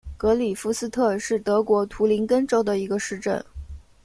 [0.17, 3.45] 格里夫斯特是德国图林根州的一个市镇。